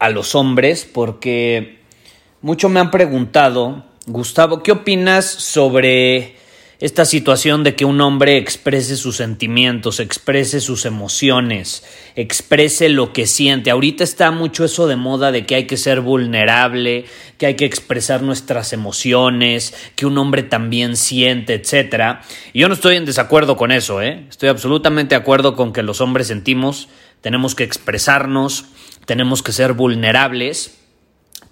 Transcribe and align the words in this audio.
a 0.00 0.10
los 0.10 0.34
hombres 0.34 0.84
porque 0.92 1.78
mucho 2.42 2.68
me 2.68 2.80
han 2.80 2.90
preguntado, 2.90 3.84
Gustavo, 4.06 4.62
¿qué 4.64 4.72
opinas 4.72 5.26
sobre 5.26 6.40
esta 6.80 7.04
situación 7.04 7.62
de 7.62 7.76
que 7.76 7.84
un 7.84 8.00
hombre 8.00 8.38
exprese 8.38 8.96
sus 8.96 9.16
sentimientos, 9.16 10.00
exprese 10.00 10.60
sus 10.60 10.86
emociones, 10.86 11.84
exprese 12.16 12.88
lo 12.88 13.12
que 13.12 13.26
siente. 13.26 13.70
Ahorita 13.70 14.02
está 14.02 14.30
mucho 14.30 14.64
eso 14.64 14.88
de 14.88 14.96
moda 14.96 15.30
de 15.30 15.44
que 15.44 15.56
hay 15.56 15.66
que 15.66 15.76
ser 15.76 16.00
vulnerable, 16.00 17.04
que 17.36 17.44
hay 17.44 17.54
que 17.54 17.66
expresar 17.66 18.22
nuestras 18.22 18.72
emociones, 18.72 19.74
que 19.94 20.06
un 20.06 20.16
hombre 20.16 20.42
también 20.42 20.96
siente, 20.96 21.52
etc. 21.52 22.20
Y 22.54 22.60
yo 22.60 22.68
no 22.68 22.74
estoy 22.74 22.96
en 22.96 23.04
desacuerdo 23.04 23.58
con 23.58 23.72
eso, 23.72 24.00
¿eh? 24.00 24.24
Estoy 24.30 24.48
absolutamente 24.48 25.14
de 25.14 25.20
acuerdo 25.20 25.56
con 25.56 25.74
que 25.74 25.82
los 25.82 26.00
hombres 26.00 26.28
sentimos, 26.28 26.88
tenemos 27.20 27.54
que 27.54 27.64
expresarnos, 27.64 28.64
tenemos 29.06 29.42
que 29.42 29.52
ser 29.52 29.72
vulnerables, 29.72 30.78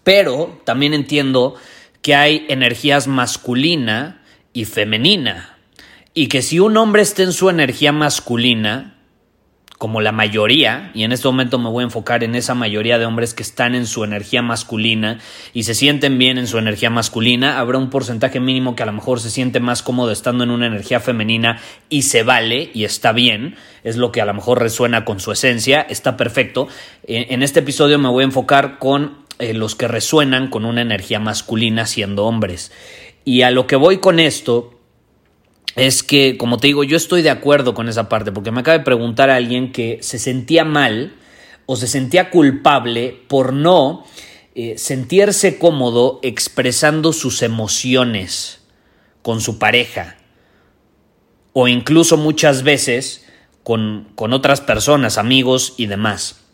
pero 0.05 0.61
también 0.65 0.95
entiendo 0.95 1.55
que 2.03 2.15
hay 2.15 2.47
energías 2.49 3.07
masculina 3.07 4.23
y 4.53 4.65
femenina. 4.65 5.57
Y 6.15 6.29
que 6.29 6.43
si 6.43 6.59
un 6.59 6.77
hombre 6.77 7.03
está 7.03 7.23
en 7.23 7.33
su 7.33 7.49
energía 7.51 7.93
masculina, 7.93 8.98
como 9.79 10.01
la 10.01 10.11
mayoría, 10.11 10.91
y 10.93 11.05
en 11.05 11.12
este 11.12 11.29
momento 11.29 11.57
me 11.59 11.71
voy 11.71 11.83
a 11.83 11.84
enfocar 11.84 12.25
en 12.25 12.34
esa 12.34 12.57
mayoría 12.57 12.98
de 12.98 13.07
hombres 13.07 13.33
que 13.33 13.45
están 13.45 13.77
en 13.77 13.87
su 13.87 14.03
energía 14.03 14.43
masculina 14.43 15.21
y 15.55 15.62
se 15.62 15.75
sienten 15.75 16.19
bien 16.19 16.37
en 16.37 16.48
su 16.48 16.59
energía 16.59 16.91
masculina, 16.91 17.61
habrá 17.61 17.79
un 17.79 17.89
porcentaje 17.89 18.41
mínimo 18.41 18.75
que 18.75 18.83
a 18.83 18.87
lo 18.87 18.93
mejor 18.93 19.21
se 19.21 19.31
siente 19.31 19.61
más 19.61 19.84
cómodo 19.84 20.11
estando 20.11 20.43
en 20.43 20.51
una 20.51 20.67
energía 20.67 20.99
femenina 20.99 21.61
y 21.89 22.03
se 22.03 22.25
vale 22.25 22.73
y 22.75 22.83
está 22.83 23.12
bien, 23.12 23.55
es 23.84 23.97
lo 23.97 24.11
que 24.11 24.21
a 24.21 24.25
lo 24.27 24.34
mejor 24.34 24.61
resuena 24.61 25.05
con 25.05 25.21
su 25.21 25.31
esencia, 25.31 25.81
está 25.83 26.17
perfecto. 26.17 26.67
En 27.05 27.45
este 27.45 27.61
episodio 27.61 28.01
me 28.01 28.09
voy 28.09 28.23
a 28.23 28.27
enfocar 28.27 28.79
con 28.79 29.19
eh, 29.39 29.55
los 29.55 29.77
que 29.77 29.87
resuenan 29.87 30.49
con 30.49 30.65
una 30.65 30.83
energía 30.83 31.21
masculina 31.21 31.87
siendo 31.87 32.27
hombres. 32.27 32.73
Y 33.25 33.43
a 33.43 33.53
lo 33.53 33.69
que 33.69 33.77
voy 33.77 33.99
con 33.99 34.19
esto 34.19 34.78
es 35.77 36.03
que, 36.03 36.37
como 36.37 36.59
te 36.59 36.69
digo, 36.69 36.84
yo 36.84 36.97
estoy 36.97 37.23
de 37.23 37.31
acuerdo 37.31 37.75
con 37.75 37.89
esa 37.89 38.09
parte, 38.09 38.33
porque 38.33 38.51
me 38.51 38.61
acaba 38.61 38.79
de 38.79 38.84
preguntar 38.84 39.31
a 39.31 39.37
alguien 39.37 39.73
que 39.73 39.99
se 40.03 40.19
sentía 40.19 40.65
mal 40.65 41.15
o 41.67 41.77
se 41.77 41.87
sentía 41.87 42.31
culpable 42.31 43.21
por 43.29 43.53
no 43.53 44.05
eh, 44.55 44.77
sentirse 44.78 45.59
cómodo 45.59 46.19
expresando 46.23 47.12
sus 47.12 47.43
emociones 47.43 48.61
con 49.23 49.41
su 49.41 49.59
pareja 49.59 50.17
o 51.53 51.69
incluso 51.69 52.17
muchas 52.17 52.62
veces 52.62 53.27
con, 53.65 54.09
con 54.15 54.33
otras 54.33 54.61
personas, 54.61 55.19
amigos 55.19 55.75
y 55.77 55.87
demás. 55.87 56.45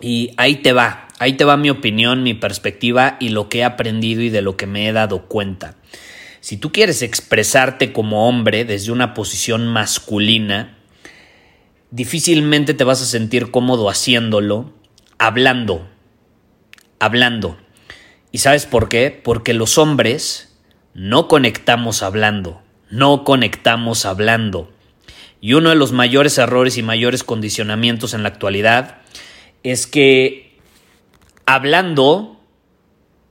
Y 0.00 0.32
ahí 0.36 0.56
te 0.56 0.72
va, 0.72 1.08
ahí 1.18 1.34
te 1.34 1.44
va 1.44 1.56
mi 1.56 1.70
opinión, 1.70 2.22
mi 2.22 2.34
perspectiva 2.34 3.16
y 3.20 3.28
lo 3.28 3.48
que 3.48 3.58
he 3.58 3.64
aprendido 3.64 4.22
y 4.22 4.30
de 4.30 4.42
lo 4.42 4.56
que 4.56 4.66
me 4.66 4.88
he 4.88 4.92
dado 4.92 5.28
cuenta. 5.28 5.76
Si 6.42 6.56
tú 6.56 6.72
quieres 6.72 7.02
expresarte 7.02 7.92
como 7.92 8.28
hombre 8.28 8.64
desde 8.64 8.90
una 8.90 9.14
posición 9.14 9.68
masculina, 9.68 10.76
difícilmente 11.92 12.74
te 12.74 12.82
vas 12.82 13.00
a 13.00 13.06
sentir 13.06 13.52
cómodo 13.52 13.88
haciéndolo, 13.88 14.72
hablando, 15.18 15.88
hablando. 16.98 17.56
¿Y 18.32 18.38
sabes 18.38 18.66
por 18.66 18.88
qué? 18.88 19.12
Porque 19.22 19.54
los 19.54 19.78
hombres 19.78 20.58
no 20.94 21.28
conectamos 21.28 22.02
hablando, 22.02 22.60
no 22.90 23.22
conectamos 23.22 24.04
hablando. 24.04 24.68
Y 25.40 25.52
uno 25.52 25.70
de 25.70 25.76
los 25.76 25.92
mayores 25.92 26.38
errores 26.38 26.76
y 26.76 26.82
mayores 26.82 27.22
condicionamientos 27.22 28.14
en 28.14 28.24
la 28.24 28.30
actualidad 28.30 28.98
es 29.62 29.86
que 29.86 30.58
hablando 31.46 32.40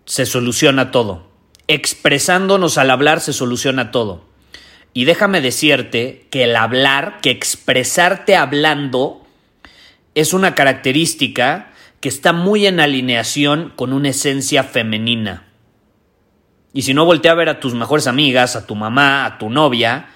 se 0.05 0.25
soluciona 0.25 0.91
todo 0.91 1.30
expresándonos 1.67 2.77
al 2.77 2.89
hablar 2.89 3.21
se 3.21 3.33
soluciona 3.33 3.91
todo. 3.91 4.25
Y 4.93 5.05
déjame 5.05 5.41
decirte 5.41 6.27
que 6.29 6.43
el 6.43 6.55
hablar, 6.55 7.19
que 7.21 7.29
expresarte 7.31 8.35
hablando, 8.35 9.25
es 10.15 10.33
una 10.33 10.53
característica 10.53 11.71
que 12.01 12.09
está 12.09 12.33
muy 12.33 12.65
en 12.65 12.79
alineación 12.79 13.71
con 13.75 13.93
una 13.93 14.09
esencia 14.09 14.63
femenina. 14.63 15.45
Y 16.73 16.81
si 16.81 16.93
no, 16.93 17.05
voltea 17.05 17.31
a 17.31 17.35
ver 17.35 17.47
a 17.47 17.59
tus 17.59 17.73
mejores 17.73 18.07
amigas, 18.07 18.55
a 18.55 18.65
tu 18.65 18.75
mamá, 18.75 19.25
a 19.25 19.37
tu 19.37 19.49
novia, 19.49 20.07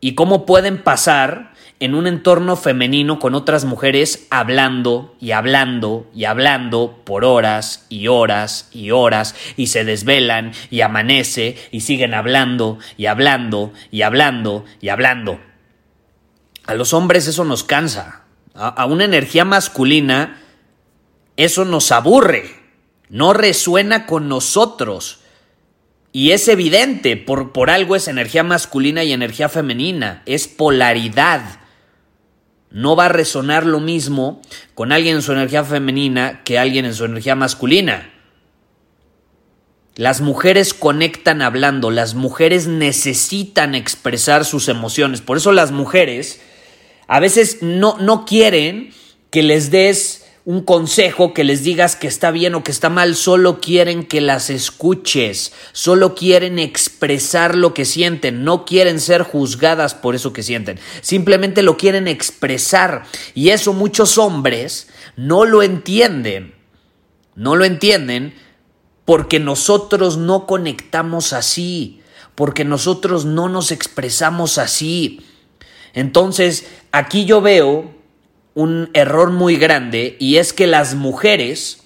y 0.00 0.14
cómo 0.14 0.44
pueden 0.44 0.82
pasar 0.82 1.53
en 1.80 1.94
un 1.94 2.06
entorno 2.06 2.56
femenino 2.56 3.18
con 3.18 3.34
otras 3.34 3.64
mujeres 3.64 4.26
hablando 4.30 5.14
y 5.20 5.32
hablando 5.32 6.06
y 6.14 6.24
hablando 6.24 7.00
por 7.04 7.24
horas 7.24 7.86
y 7.88 8.06
horas 8.08 8.68
y 8.72 8.90
horas 8.90 9.34
y 9.56 9.66
se 9.66 9.84
desvelan 9.84 10.52
y 10.70 10.82
amanece 10.82 11.56
y 11.72 11.80
siguen 11.80 12.14
hablando 12.14 12.78
y 12.96 13.06
hablando 13.06 13.72
y 13.90 14.02
hablando 14.02 14.64
y 14.80 14.88
hablando. 14.88 15.40
A 16.66 16.74
los 16.74 16.94
hombres 16.94 17.26
eso 17.26 17.44
nos 17.44 17.64
cansa. 17.64 18.22
A, 18.54 18.86
una 18.86 19.04
energía 19.04 19.44
masculina 19.44 20.40
eso 21.36 21.64
nos 21.64 21.90
aburre. 21.92 22.62
No 23.08 23.32
resuena 23.32 24.06
con 24.06 24.28
nosotros. 24.28 25.20
Y 26.12 26.30
es 26.30 26.46
evidente, 26.46 27.16
por, 27.16 27.52
por 27.52 27.70
algo 27.70 27.96
es 27.96 28.06
energía 28.06 28.44
masculina 28.44 29.02
y 29.02 29.12
energía 29.12 29.48
femenina, 29.48 30.22
es 30.26 30.46
polaridad. 30.46 31.42
No 32.74 32.96
va 32.96 33.04
a 33.04 33.08
resonar 33.08 33.66
lo 33.66 33.78
mismo 33.78 34.42
con 34.74 34.90
alguien 34.90 35.14
en 35.14 35.22
su 35.22 35.30
energía 35.30 35.62
femenina 35.62 36.42
que 36.42 36.58
alguien 36.58 36.84
en 36.84 36.92
su 36.92 37.04
energía 37.04 37.36
masculina. 37.36 38.10
Las 39.94 40.20
mujeres 40.20 40.74
conectan 40.74 41.40
hablando, 41.40 41.92
las 41.92 42.16
mujeres 42.16 42.66
necesitan 42.66 43.76
expresar 43.76 44.44
sus 44.44 44.66
emociones. 44.68 45.20
Por 45.20 45.36
eso 45.36 45.52
las 45.52 45.70
mujeres 45.70 46.40
a 47.06 47.20
veces 47.20 47.58
no, 47.62 47.96
no 48.00 48.24
quieren 48.24 48.92
que 49.30 49.44
les 49.44 49.70
des 49.70 50.23
un 50.46 50.62
consejo, 50.62 51.32
que 51.32 51.42
les 51.42 51.64
digas 51.64 51.96
que 51.96 52.06
está 52.06 52.30
bien 52.30 52.54
o 52.54 52.62
que 52.62 52.70
está 52.70 52.90
mal, 52.90 53.14
solo 53.16 53.60
quieren 53.60 54.04
que 54.04 54.20
las 54.20 54.50
escuches, 54.50 55.54
solo 55.72 56.14
quieren 56.14 56.58
expresar 56.58 57.56
lo 57.56 57.72
que 57.72 57.86
sienten, 57.86 58.44
no 58.44 58.66
quieren 58.66 59.00
ser 59.00 59.22
juzgadas 59.22 59.94
por 59.94 60.14
eso 60.14 60.34
que 60.34 60.42
sienten, 60.42 60.78
simplemente 61.00 61.62
lo 61.62 61.78
quieren 61.78 62.08
expresar 62.08 63.04
y 63.34 63.50
eso 63.50 63.72
muchos 63.72 64.18
hombres 64.18 64.88
no 65.16 65.46
lo 65.46 65.62
entienden, 65.62 66.54
no 67.34 67.56
lo 67.56 67.64
entienden 67.64 68.34
porque 69.06 69.40
nosotros 69.40 70.18
no 70.18 70.46
conectamos 70.46 71.32
así, 71.32 72.02
porque 72.34 72.64
nosotros 72.64 73.24
no 73.24 73.48
nos 73.48 73.70
expresamos 73.70 74.58
así. 74.58 75.24
Entonces, 75.94 76.66
aquí 76.90 77.24
yo 77.24 77.40
veo 77.40 77.94
un 78.54 78.90
error 78.94 79.30
muy 79.30 79.56
grande 79.56 80.16
y 80.18 80.36
es 80.36 80.52
que 80.52 80.66
las 80.66 80.94
mujeres 80.94 81.82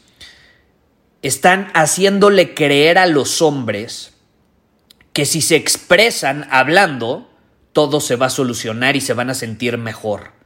están 1.22 1.70
haciéndole 1.74 2.54
creer 2.54 2.98
a 2.98 3.06
los 3.06 3.42
hombres 3.42 4.12
que 5.12 5.24
si 5.24 5.40
se 5.40 5.56
expresan 5.56 6.46
hablando, 6.50 7.28
todo 7.72 8.00
se 8.00 8.16
va 8.16 8.26
a 8.26 8.30
solucionar 8.30 8.94
y 8.94 9.00
se 9.00 9.14
van 9.14 9.30
a 9.30 9.34
sentir 9.34 9.78
mejor. 9.78 10.37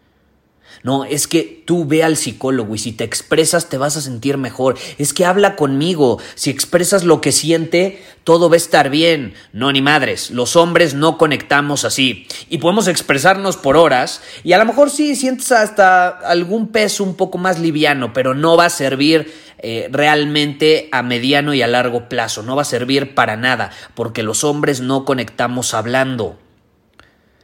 No, 0.83 1.05
es 1.05 1.29
que 1.29 1.63
tú 1.65 1.85
ve 1.85 2.03
al 2.03 2.17
psicólogo 2.17 2.75
y 2.75 2.79
si 2.79 2.91
te 2.91 3.05
expresas 3.05 3.69
te 3.69 3.79
vas 3.79 3.97
a 3.97 4.01
sentir 4.01 4.37
mejor. 4.37 4.77
Es 4.99 5.13
que 5.13 5.25
habla 5.25 5.55
conmigo. 5.55 6.19
Si 6.35 6.51
expresas 6.51 7.05
lo 7.05 7.21
que 7.21 7.31
siente, 7.31 8.03
todo 8.25 8.51
va 8.51 8.55
a 8.55 8.57
estar 8.57 8.91
bien. 8.91 9.35
No, 9.53 9.71
ni 9.71 9.81
madres. 9.81 10.33
Los 10.33 10.57
hombres 10.57 10.95
no 10.95 11.19
conectamos 11.19 11.85
así. 11.85 12.27
Y 12.51 12.59
podemos 12.59 12.89
expresarnos 12.89 13.57
por 13.57 13.77
horas 13.77 14.23
y 14.43 14.55
a 14.55 14.59
lo 14.59 14.65
mejor 14.65 14.91
sí 14.91 15.15
sientes 15.15 15.53
hasta 15.53 16.09
algún 16.09 16.69
peso 16.69 17.05
un 17.05 17.15
poco 17.15 17.39
más 17.39 17.61
liviano, 17.61 18.13
pero 18.13 18.35
no 18.35 18.57
va 18.57 18.65
a 18.65 18.71
servir 18.71 19.33
eh, 19.59 19.89
realmente 19.93 20.89
a 20.91 21.05
mediano 21.05 21.55
y 21.55 21.63
a 21.63 21.69
largo 21.69 22.09
plazo. 22.09 22.43
No 22.43 22.57
va 22.57 22.63
a 22.63 22.65
servir 22.65 23.15
para 23.15 23.37
nada 23.37 23.71
porque 23.95 24.25
los 24.25 24.43
hombres 24.43 24.81
no 24.81 25.05
conectamos 25.05 25.75
hablando. 25.75 26.41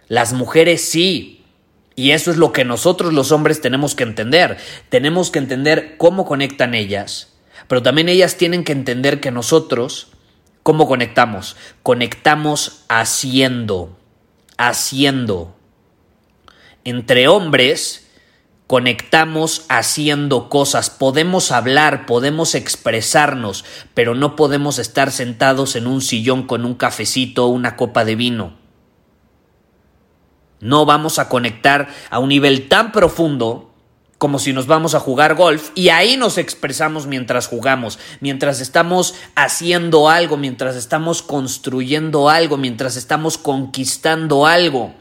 Las 0.09 0.33
mujeres 0.33 0.83
sí. 0.83 1.38
Y 1.99 2.13
eso 2.13 2.31
es 2.31 2.37
lo 2.37 2.53
que 2.53 2.65
nosotros 2.65 3.13
los 3.13 3.33
hombres 3.33 3.61
tenemos 3.61 3.97
que 3.97 4.05
entender. 4.05 4.57
Tenemos 4.89 5.33
que 5.33 5.41
entender 5.41 5.97
cómo 5.99 6.27
conectan 6.27 6.75
ellas, 6.75 7.35
pero 7.67 7.83
también 7.83 8.09
ellas 8.09 8.37
tienen 8.37 8.63
que 8.63 8.71
entender 8.71 9.19
que 9.19 9.33
nosotros, 9.33 10.13
¿cómo 10.63 10.87
conectamos? 10.87 11.57
Conectamos 11.83 12.85
haciendo, 12.89 13.99
haciendo. 14.59 15.57
Entre 16.85 17.27
hombres, 17.27 18.09
conectamos 18.69 19.67
haciendo 19.69 20.49
cosas, 20.49 20.91
podemos 20.91 21.51
hablar, 21.51 22.07
podemos 22.07 22.55
expresarnos, 22.55 23.65
pero 23.95 24.15
no 24.15 24.37
podemos 24.37 24.79
estar 24.79 25.11
sentados 25.11 25.75
en 25.75 25.89
un 25.89 26.01
sillón 26.01 26.47
con 26.47 26.65
un 26.65 26.75
cafecito 26.75 27.47
o 27.47 27.49
una 27.49 27.75
copa 27.75 28.05
de 28.05 28.15
vino. 28.15 28.68
No 30.61 30.87
vamos 30.87 31.19
a 31.19 31.29
conectar 31.29 31.89
a 32.11 32.19
un 32.19 32.31
nivel 32.31 32.69
tan 32.69 32.93
profundo 32.93 33.69
como 34.19 34.41
si 34.41 34.53
nos 34.53 34.67
vamos 34.67 34.97
a 34.97 35.01
jugar 35.01 35.37
golf 35.37 35.71
y 35.77 35.91
ahí 35.91 36.17
nos 36.17 36.39
expresamos 36.39 37.07
mientras 37.07 37.47
jugamos, 37.47 38.01
mientras 38.21 38.61
estamos 38.61 39.15
haciendo 39.37 40.09
algo, 40.09 40.37
mientras 40.37 40.75
estamos 40.75 41.23
construyendo 41.23 42.29
algo, 42.29 42.57
mientras 42.57 42.97
estamos 42.97 43.39
conquistando 43.39 44.45
algo. 44.45 44.93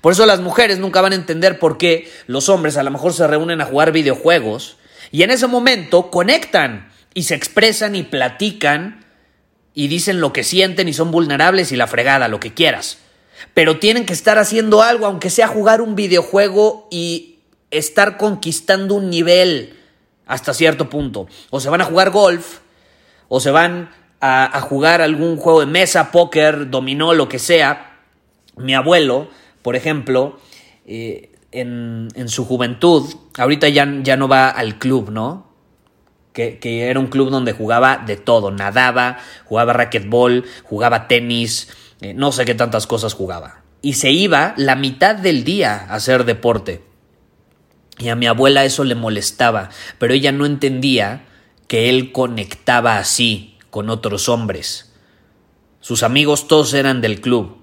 Por 0.00 0.12
eso 0.12 0.26
las 0.26 0.40
mujeres 0.40 0.80
nunca 0.80 1.00
van 1.00 1.12
a 1.12 1.16
entender 1.16 1.60
por 1.60 1.78
qué 1.78 2.10
los 2.26 2.48
hombres 2.48 2.76
a 2.76 2.82
lo 2.82 2.90
mejor 2.90 3.12
se 3.12 3.26
reúnen 3.26 3.60
a 3.60 3.66
jugar 3.66 3.92
videojuegos 3.92 4.76
y 5.12 5.22
en 5.22 5.30
ese 5.30 5.46
momento 5.46 6.10
conectan 6.10 6.90
y 7.14 7.22
se 7.22 7.36
expresan 7.36 7.94
y 7.94 8.02
platican 8.02 9.06
y 9.74 9.86
dicen 9.86 10.20
lo 10.20 10.32
que 10.32 10.42
sienten 10.42 10.88
y 10.88 10.92
son 10.92 11.12
vulnerables 11.12 11.70
y 11.70 11.76
la 11.76 11.86
fregada, 11.86 12.26
lo 12.26 12.40
que 12.40 12.52
quieras 12.52 12.98
pero 13.54 13.78
tienen 13.78 14.06
que 14.06 14.12
estar 14.12 14.38
haciendo 14.38 14.82
algo, 14.82 15.06
aunque 15.06 15.30
sea 15.30 15.48
jugar 15.48 15.80
un 15.80 15.94
videojuego 15.94 16.88
y 16.90 17.38
estar 17.70 18.16
conquistando 18.16 18.94
un 18.94 19.10
nivel 19.10 19.74
hasta 20.26 20.54
cierto 20.54 20.90
punto. 20.90 21.26
O 21.50 21.60
se 21.60 21.68
van 21.68 21.80
a 21.80 21.84
jugar 21.84 22.10
golf, 22.10 22.58
o 23.28 23.40
se 23.40 23.50
van 23.50 23.90
a, 24.20 24.60
jugar 24.60 25.00
algún 25.00 25.36
juego 25.36 25.60
de 25.60 25.66
mesa, 25.66 26.10
póker, 26.10 26.70
dominó, 26.70 27.14
lo 27.14 27.28
que 27.28 27.38
sea. 27.38 27.98
Mi 28.56 28.74
abuelo, 28.74 29.28
por 29.62 29.76
ejemplo, 29.76 30.38
eh, 30.86 31.30
en, 31.52 32.28
su 32.28 32.44
juventud, 32.44 33.04
ahorita 33.38 33.68
ya, 33.68 33.88
ya 34.02 34.16
no 34.16 34.28
va 34.28 34.48
al 34.48 34.78
club, 34.78 35.10
¿no? 35.10 35.46
Que, 36.32 36.58
que, 36.58 36.90
era 36.90 37.00
un 37.00 37.06
club 37.06 37.30
donde 37.30 37.52
jugaba 37.52 38.02
de 38.04 38.16
todo, 38.16 38.50
nadaba, 38.50 39.18
jugaba 39.46 39.72
racquetball, 39.72 40.44
jugaba 40.64 41.08
tenis, 41.08 41.68
eh, 42.00 42.14
no 42.14 42.32
sé 42.32 42.44
qué 42.44 42.54
tantas 42.54 42.86
cosas 42.86 43.14
jugaba. 43.14 43.62
Y 43.82 43.94
se 43.94 44.10
iba 44.10 44.54
la 44.56 44.76
mitad 44.76 45.14
del 45.14 45.44
día 45.44 45.86
a 45.88 45.94
hacer 45.94 46.24
deporte. 46.24 46.82
Y 47.98 48.08
a 48.08 48.16
mi 48.16 48.26
abuela 48.26 48.64
eso 48.64 48.84
le 48.84 48.94
molestaba, 48.94 49.70
pero 49.98 50.12
ella 50.12 50.32
no 50.32 50.44
entendía 50.44 51.24
que 51.66 51.88
él 51.88 52.12
conectaba 52.12 52.98
así 52.98 53.56
con 53.70 53.90
otros 53.90 54.28
hombres. 54.28 54.92
Sus 55.80 56.02
amigos 56.02 56.48
todos 56.48 56.74
eran 56.74 57.00
del 57.00 57.20
club. 57.20 57.58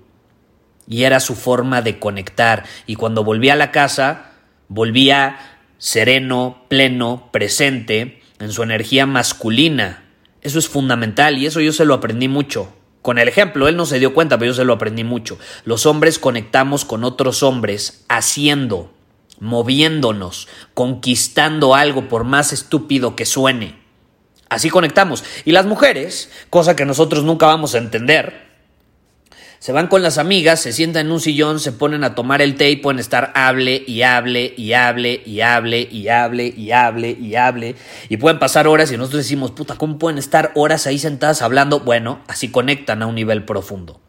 Y 0.87 1.03
era 1.03 1.19
su 1.19 1.35
forma 1.35 1.81
de 1.81 1.99
conectar. 1.99 2.65
Y 2.87 2.95
cuando 2.95 3.23
volvía 3.23 3.53
a 3.53 3.57
la 3.57 3.71
casa, 3.71 4.31
volvía 4.67 5.59
sereno, 5.77 6.65
pleno, 6.67 7.29
presente, 7.31 8.21
en 8.39 8.51
su 8.51 8.63
energía 8.63 9.05
masculina. 9.05 10.03
Eso 10.41 10.59
es 10.59 10.67
fundamental 10.67 11.37
y 11.37 11.45
eso 11.45 11.61
yo 11.61 11.71
se 11.71 11.85
lo 11.85 11.93
aprendí 11.93 12.27
mucho. 12.27 12.73
Con 13.03 13.19
el 13.19 13.27
ejemplo, 13.27 13.67
él 13.67 13.75
no 13.75 13.85
se 13.85 13.99
dio 13.99 14.13
cuenta, 14.13 14.39
pero 14.39 14.51
yo 14.51 14.55
se 14.55 14.63
lo 14.63 14.73
aprendí 14.73 15.03
mucho. 15.03 15.37
Los 15.65 15.85
hombres 15.85 16.19
conectamos 16.19 16.85
con 16.85 17.03
otros 17.03 17.43
hombres 17.43 18.05
haciendo, 18.07 18.93
moviéndonos, 19.41 20.47
conquistando 20.73 21.75
algo 21.75 22.07
por 22.07 22.23
más 22.23 22.53
estúpido 22.53 23.17
que 23.17 23.25
suene. 23.25 23.77
Así 24.47 24.69
conectamos. 24.69 25.25
Y 25.43 25.51
las 25.51 25.65
mujeres, 25.65 26.31
cosa 26.49 26.77
que 26.77 26.85
nosotros 26.85 27.25
nunca 27.25 27.45
vamos 27.45 27.75
a 27.75 27.79
entender, 27.79 28.52
se 29.63 29.71
van 29.71 29.87
con 29.87 30.03
las 30.03 30.17
amigas, 30.17 30.59
se 30.59 30.73
sientan 30.73 31.05
en 31.05 31.13
un 31.13 31.21
sillón, 31.21 31.57
se 31.57 31.71
ponen 31.71 32.03
a 32.03 32.15
tomar 32.15 32.41
el 32.41 32.55
té 32.55 32.69
y 32.69 32.75
pueden 32.75 32.99
estar 32.99 33.31
hable 33.33 33.81
y 33.87 34.01
hable 34.01 34.53
y 34.57 34.73
hable 34.73 35.21
y 35.25 35.39
hable 35.39 35.87
y 35.89 36.09
hable 36.09 36.53
y 36.53 36.71
hable 36.73 37.17
y 37.17 37.35
hable 37.35 37.75
y 38.09 38.17
pueden 38.17 38.39
pasar 38.39 38.67
horas 38.67 38.91
y 38.91 38.97
nosotros 38.97 39.23
decimos, 39.23 39.51
puta, 39.51 39.77
¿cómo 39.77 39.97
pueden 39.97 40.17
estar 40.17 40.51
horas 40.55 40.85
ahí 40.85 40.99
sentadas 40.99 41.41
hablando? 41.41 41.79
Bueno, 41.79 42.19
así 42.27 42.49
conectan 42.51 43.03
a 43.03 43.07
un 43.07 43.15
nivel 43.15 43.45
profundo. 43.45 44.01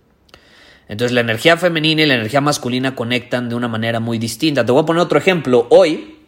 Entonces 0.88 1.14
la 1.14 1.20
energía 1.20 1.56
femenina 1.56 2.02
y 2.02 2.06
la 2.06 2.14
energía 2.14 2.40
masculina 2.40 2.96
conectan 2.96 3.48
de 3.48 3.54
una 3.54 3.68
manera 3.68 4.00
muy 4.00 4.18
distinta. 4.18 4.66
Te 4.66 4.72
voy 4.72 4.82
a 4.82 4.86
poner 4.86 5.02
otro 5.04 5.18
ejemplo. 5.18 5.68
Hoy, 5.70 6.18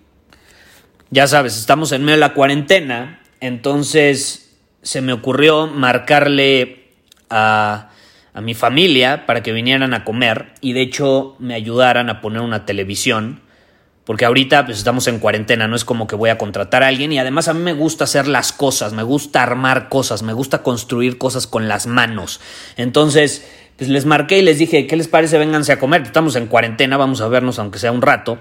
ya 1.10 1.26
sabes, 1.26 1.58
estamos 1.58 1.90
en 1.90 2.02
medio 2.02 2.14
de 2.14 2.20
la 2.20 2.32
cuarentena, 2.32 3.24
entonces 3.40 4.56
se 4.82 5.00
me 5.00 5.12
ocurrió 5.12 5.66
marcarle 5.66 6.92
a 7.28 7.90
a 8.36 8.42
mi 8.42 8.52
familia 8.52 9.24
para 9.24 9.42
que 9.42 9.50
vinieran 9.52 9.94
a 9.94 10.04
comer 10.04 10.52
y 10.60 10.74
de 10.74 10.82
hecho 10.82 11.36
me 11.38 11.54
ayudaran 11.54 12.10
a 12.10 12.20
poner 12.20 12.42
una 12.42 12.66
televisión. 12.66 13.40
Porque 14.04 14.26
ahorita 14.26 14.66
pues 14.66 14.76
estamos 14.76 15.08
en 15.08 15.18
cuarentena, 15.18 15.66
no 15.66 15.74
es 15.74 15.86
como 15.86 16.06
que 16.06 16.14
voy 16.14 16.28
a 16.28 16.36
contratar 16.36 16.82
a 16.84 16.88
alguien 16.88 17.12
y 17.12 17.18
además 17.18 17.48
a 17.48 17.54
mí 17.54 17.62
me 17.62 17.72
gusta 17.72 18.04
hacer 18.04 18.28
las 18.28 18.52
cosas, 18.52 18.92
me 18.92 19.02
gusta 19.02 19.42
armar 19.42 19.88
cosas, 19.88 20.22
me 20.22 20.34
gusta 20.34 20.62
construir 20.62 21.16
cosas 21.16 21.46
con 21.46 21.66
las 21.66 21.86
manos. 21.86 22.40
Entonces, 22.76 23.48
pues 23.78 23.88
les 23.88 24.04
marqué 24.04 24.38
y 24.38 24.42
les 24.42 24.58
dije, 24.58 24.86
¿qué 24.86 24.96
les 24.96 25.08
parece? 25.08 25.38
Vénganse 25.38 25.72
a 25.72 25.78
comer, 25.78 26.02
estamos 26.02 26.36
en 26.36 26.46
cuarentena, 26.46 26.98
vamos 26.98 27.22
a 27.22 27.28
vernos 27.28 27.58
aunque 27.58 27.78
sea 27.78 27.90
un 27.90 28.02
rato 28.02 28.38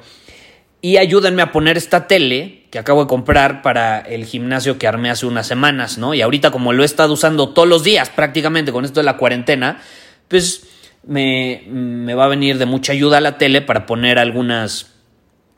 y 0.81 0.97
ayúdenme 0.97 1.41
a 1.41 1.51
poner 1.51 1.77
esta 1.77 2.07
tele 2.07 2.63
que 2.69 2.79
acabo 2.79 3.03
de 3.03 3.07
comprar 3.07 3.61
para 3.61 3.99
el 3.99 4.25
gimnasio 4.25 4.77
que 4.77 4.87
armé 4.87 5.09
hace 5.09 5.25
unas 5.25 5.47
semanas, 5.47 5.97
¿no? 5.97 6.13
Y 6.13 6.21
ahorita 6.21 6.51
como 6.51 6.73
lo 6.73 6.83
he 6.83 6.85
estado 6.85 7.13
usando 7.13 7.49
todos 7.49 7.67
los 7.67 7.83
días 7.83 8.09
prácticamente 8.09 8.71
con 8.71 8.85
esto 8.85 8.99
de 8.99 9.05
la 9.05 9.17
cuarentena, 9.17 9.81
pues 10.27 10.67
me, 11.07 12.13
va 12.15 12.25
a 12.25 12.27
venir 12.27 12.57
de 12.57 12.65
mucha 12.65 12.93
ayuda 12.93 13.21
la 13.21 13.37
tele 13.37 13.61
para 13.61 13.85
poner 13.85 14.19
algunas 14.19 14.93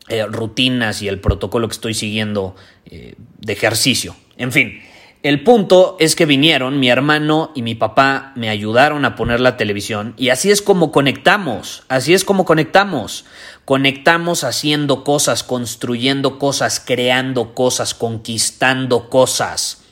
eh, 0.10 0.26
rutinas 0.26 1.02
y 1.02 1.08
el 1.08 1.20
protocolo 1.20 1.68
que 1.68 1.74
estoy 1.74 1.94
siguiendo 1.94 2.56
eh, 2.86 3.16
de 3.40 3.54
ejercicio. 3.54 4.16
En 4.38 4.52
fin, 4.52 4.82
el 5.24 5.44
punto 5.44 5.98
es 6.00 6.16
que 6.16 6.26
vinieron, 6.26 6.80
mi 6.80 6.90
hermano 6.90 7.52
y 7.56 7.64
mi 7.64 7.74
papá 7.74 8.34
me 8.36 8.50
ayudaron 8.50 9.04
a 9.04 9.16
poner 9.16 9.40
la 9.40 9.58
televisión 9.58 10.14
y 10.16 10.30
así 10.30 10.52
es 10.52 10.62
como 10.62 10.92
conectamos, 10.92 11.84
así 11.90 12.14
es 12.14 12.24
como 12.24 12.46
conectamos. 12.46 13.26
Conectamos 13.66 14.44
haciendo 14.44 15.04
cosas, 15.04 15.44
construyendo 15.44 16.40
cosas, 16.40 16.80
creando 16.80 17.54
cosas, 17.54 17.94
conquistando 17.94 19.10
cosas. 19.10 19.84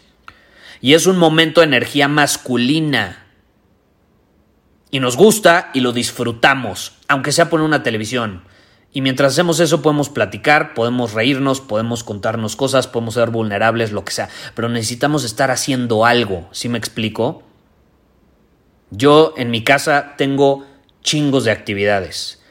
Y 0.80 0.94
es 0.94 1.08
un 1.08 1.18
momento 1.18 1.60
de 1.60 1.68
energía 1.68 2.08
masculina. 2.08 3.26
Y 4.92 5.00
nos 5.02 5.18
gusta 5.18 5.72
y 5.74 5.82
lo 5.82 5.92
disfrutamos, 5.92 6.94
aunque 7.10 7.34
sea 7.34 7.50
poner 7.50 7.66
una 7.66 7.84
televisión. 7.84 8.44
Y 8.96 9.02
mientras 9.02 9.34
hacemos 9.34 9.60
eso 9.60 9.82
podemos 9.82 10.08
platicar, 10.08 10.74
podemos 10.74 11.12
reírnos, 11.12 11.60
podemos 11.60 12.06
contarnos 12.06 12.56
cosas, 12.56 12.88
podemos 12.88 13.16
ser 13.16 13.30
vulnerables, 13.30 13.92
lo 13.92 14.06
que 14.06 14.14
sea. 14.14 14.30
Pero 14.56 14.70
necesitamos 14.70 15.26
estar 15.26 15.52
haciendo 15.52 16.06
algo, 16.06 16.48
¿sí 16.54 16.70
me 16.70 16.78
explico? 16.78 17.44
Yo 18.92 19.34
en 19.36 19.52
mi 19.52 19.66
casa 19.66 20.14
tengo 20.18 20.66
chingos 21.04 21.44
de 21.44 21.52
actividades 21.52 22.42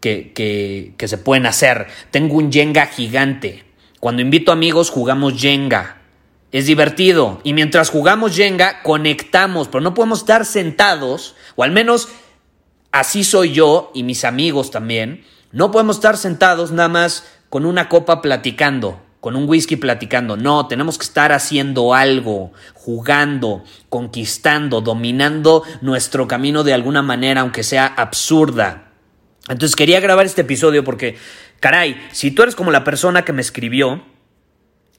que, 0.00 0.34
que, 0.34 1.08
se 1.08 1.16
pueden 1.16 1.46
hacer. 1.46 1.86
Tengo 2.10 2.34
un 2.34 2.52
Jenga 2.52 2.84
gigante. 2.84 3.64
Cuando 3.98 4.20
invito 4.20 4.52
amigos 4.52 4.90
jugamos 4.90 5.40
Jenga. 5.40 6.02
Es 6.52 6.66
divertido. 6.66 7.40
Y 7.44 7.54
mientras 7.54 7.88
jugamos 7.88 8.36
Jenga, 8.36 8.82
conectamos. 8.82 9.68
Pero 9.68 9.80
no 9.80 9.94
podemos 9.94 10.18
estar 10.18 10.44
sentados, 10.44 11.34
o 11.56 11.62
al 11.62 11.70
menos 11.70 12.10
así 12.92 13.24
soy 13.24 13.52
yo 13.52 13.90
y 13.94 14.02
mis 14.02 14.26
amigos 14.26 14.70
también 14.70 15.24
no 15.54 15.70
podemos 15.70 15.96
estar 15.96 16.16
sentados 16.16 16.72
nada 16.72 16.88
más 16.88 17.24
con 17.48 17.64
una 17.64 17.88
copa 17.88 18.20
platicando, 18.20 19.00
con 19.20 19.36
un 19.36 19.48
whisky 19.48 19.76
platicando. 19.76 20.36
No, 20.36 20.66
tenemos 20.66 20.98
que 20.98 21.04
estar 21.04 21.32
haciendo 21.32 21.94
algo, 21.94 22.52
jugando, 22.74 23.62
conquistando, 23.88 24.80
dominando 24.80 25.62
nuestro 25.80 26.26
camino 26.26 26.64
de 26.64 26.74
alguna 26.74 27.02
manera, 27.02 27.42
aunque 27.42 27.62
sea 27.62 27.86
absurda. 27.86 28.90
Entonces 29.48 29.76
quería 29.76 30.00
grabar 30.00 30.26
este 30.26 30.40
episodio 30.40 30.82
porque 30.82 31.16
Caray, 31.60 32.04
si 32.10 32.32
tú 32.32 32.42
eres 32.42 32.56
como 32.56 32.72
la 32.72 32.82
persona 32.82 33.24
que 33.24 33.32
me 33.32 33.40
escribió 33.40 34.04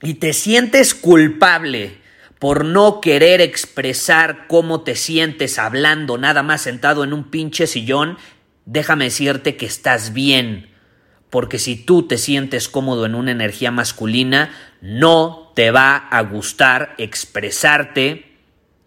y 0.02 0.16
te 0.16 0.32
sientes 0.32 0.96
culpable 0.96 1.98
por 2.40 2.64
no 2.64 3.02
querer 3.02 3.42
expresar 3.42 4.48
cómo 4.48 4.82
te 4.82 4.96
sientes 4.96 5.60
hablando 5.60 6.18
nada 6.18 6.44
más 6.44 6.62
sentado 6.62 7.04
en 7.04 7.12
un 7.12 7.30
pinche 7.30 7.68
sillón, 7.68 8.18
déjame 8.66 9.06
decirte 9.06 9.56
que 9.56 9.66
estás 9.66 10.14
bien. 10.14 10.72
Porque 11.30 11.60
si 11.60 11.76
tú 11.76 12.08
te 12.08 12.18
sientes 12.18 12.70
cómodo 12.70 13.06
en 13.06 13.16
una 13.16 13.32
energía 13.32 13.72
masculina, 13.72 14.52
no 14.82 15.52
te 15.56 15.72
va 15.72 15.96
a 15.96 16.22
gustar 16.22 16.94
expresarte 16.98 18.38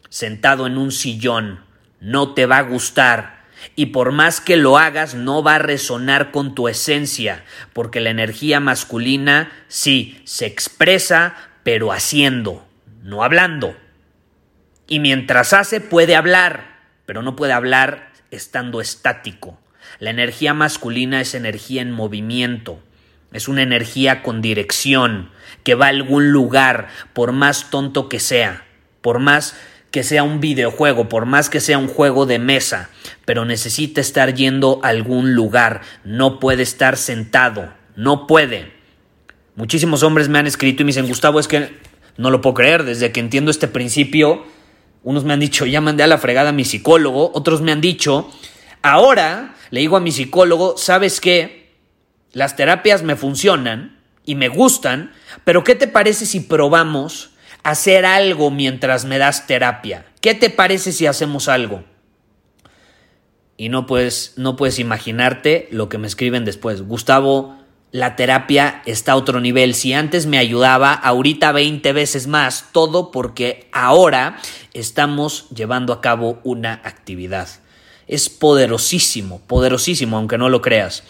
sentado 0.09 0.67
en 0.67 0.79
un 0.79 0.93
sillón. 0.93 1.65
No 2.01 2.35
te 2.35 2.47
va 2.47 2.59
a 2.59 2.63
gustar. 2.63 3.45
Y 3.75 3.87
por 3.87 4.13
más 4.13 4.41
que 4.41 4.57
lo 4.57 4.79
hagas, 4.79 5.15
no 5.15 5.43
va 5.43 5.57
a 5.57 5.59
resonar 5.59 6.31
con 6.31 6.55
tu 6.55 6.69
esencia, 6.69 7.45
porque 7.73 8.01
la 8.01 8.11
energía 8.11 8.61
masculina 8.61 9.51
sí 9.67 10.23
se 10.25 10.47
expresa, 10.47 11.35
pero 11.65 11.93
haciendo 11.93 12.69
no 13.09 13.25
hablando. 13.25 13.75
Y 14.87 15.01
mientras 15.01 15.53
hace 15.53 15.81
puede 15.81 16.15
hablar, 16.15 16.79
pero 17.07 17.23
no 17.23 17.37
puede 17.37 17.53
hablar 17.53 18.13
estando 18.31 18.81
estático. 18.81 19.59
La 20.01 20.11
energía 20.11 20.55
masculina 20.55 21.21
es 21.21 21.35
energía 21.35 21.83
en 21.83 21.91
movimiento, 21.91 22.79
es 23.33 23.49
una 23.49 23.63
energía 23.63 24.23
con 24.23 24.41
dirección, 24.41 25.31
que 25.65 25.75
va 25.75 25.87
a 25.87 25.91
algún 25.91 26.31
lugar, 26.31 26.89
por 27.13 27.33
más 27.33 27.71
tonto 27.71 28.09
que 28.09 28.21
sea, 28.21 28.65
por 29.01 29.19
más 29.19 29.57
que 29.91 30.05
sea 30.05 30.23
un 30.23 30.41
videojuego, 30.41 31.09
por 31.09 31.27
más 31.27 31.51
que 31.51 31.61
sea 31.61 31.79
un 31.79 31.89
juego 31.89 32.27
de 32.27 32.39
mesa, 32.39 32.91
pero 33.25 33.45
necesita 33.45 34.01
estar 34.01 34.35
yendo 34.35 34.81
a 34.85 34.89
algún 34.89 35.35
lugar, 35.35 35.81
no 36.05 36.39
puede 36.39 36.63
estar 36.63 36.97
sentado, 36.97 37.73
no 37.97 38.27
puede. 38.27 38.73
Muchísimos 39.57 40.05
hombres 40.05 40.29
me 40.29 40.39
han 40.39 40.47
escrito 40.47 40.83
y 40.83 40.85
me 40.85 40.91
dicen, 40.91 41.09
Gustavo, 41.09 41.41
es 41.41 41.49
que 41.49 41.77
no 42.17 42.31
lo 42.31 42.41
puedo 42.41 42.55
creer, 42.55 42.85
desde 42.85 43.11
que 43.11 43.19
entiendo 43.19 43.51
este 43.51 43.67
principio, 43.67 44.45
unos 45.03 45.25
me 45.25 45.33
han 45.33 45.41
dicho, 45.41 45.67
ya 45.67 45.81
mandé 45.81 46.05
a 46.05 46.07
la 46.07 46.19
fregada 46.19 46.51
a 46.51 46.53
mi 46.53 46.65
psicólogo, 46.65 47.33
otros 47.35 47.63
me 47.63 47.73
han 47.73 47.81
dicho, 47.81 48.31
ahora 48.83 49.55
le 49.71 49.81
digo 49.81 49.97
a 49.97 50.01
mi 50.01 50.13
psicólogo, 50.13 50.77
¿sabes 50.77 51.21
qué? 51.21 51.75
Las 52.33 52.57
terapias 52.57 53.03
me 53.03 53.17
funcionan 53.17 54.01
y 54.25 54.35
me 54.35 54.49
gustan, 54.49 55.13
pero 55.45 55.65
¿qué 55.65 55.75
te 55.75 55.89
parece 55.89 56.27
si 56.27 56.41
probamos 56.41 57.31
hacer 57.63 58.05
algo 58.05 58.51
mientras 58.51 59.05
me 59.05 59.19
das 59.19 59.47
terapia? 59.47 60.07
¿Qué 60.21 60.35
te 60.35 60.51
parece 60.51 60.93
si 60.93 61.07
hacemos 61.07 61.49
algo? 61.49 61.85
Y 63.57 63.71
no 63.71 63.87
puedes, 63.87 64.35
no 64.37 64.57
puedes 64.57 64.79
imaginarte 64.79 65.69
lo 65.71 65.89
que 65.89 65.99
me 65.99 66.07
escriben 66.07 66.45
después. 66.45 66.83
Gustavo, 66.83 67.57
la 67.91 68.17
terapia 68.17 68.83
está 68.87 69.13
a 69.13 69.17
otro 69.17 69.41
nivel. 69.41 69.75
Si 69.75 69.93
antes 69.95 70.27
me 70.27 70.39
ayudaba, 70.39 70.93
ahorita 70.93 71.53
20 71.53 71.93
veces 71.93 72.27
más, 72.27 72.67
todo 72.73 73.11
porque 73.11 73.69
ahora 73.73 74.39
estamos 74.75 75.49
llevando 75.51 75.93
a 75.93 76.01
cabo 76.01 76.41
una 76.45 76.75
actividad. 76.85 77.49
Es 78.09 78.29
poderosísimo, 78.29 79.41
poderosísimo, 79.47 80.17
aunque 80.17 80.39
no 80.39 80.49
lo 80.49 80.61
creas. 80.63 81.05